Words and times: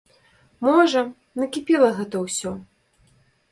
Можа, 0.67 1.03
накіпела 1.41 1.89
гэта 2.01 2.25
ўсё. 2.25 2.57